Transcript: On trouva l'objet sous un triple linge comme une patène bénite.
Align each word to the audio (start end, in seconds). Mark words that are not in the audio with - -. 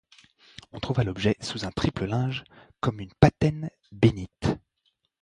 On 0.71 0.79
trouva 0.79 1.03
l'objet 1.03 1.35
sous 1.41 1.63
un 1.63 1.69
triple 1.71 2.05
linge 2.07 2.43
comme 2.79 3.01
une 3.01 3.13
patène 3.19 3.69
bénite. 3.91 4.47